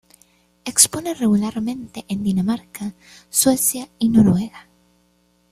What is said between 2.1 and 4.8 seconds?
Dinamarca, Suecia y Noruega.